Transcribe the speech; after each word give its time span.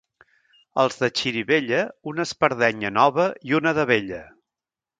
Els 0.83 0.95
de 1.01 1.09
Xirivella, 1.19 1.83
una 2.13 2.25
espardenya 2.29 2.93
nova 2.97 3.27
i 3.51 3.57
una 3.61 3.77
de 3.81 3.87
vella. 3.95 4.23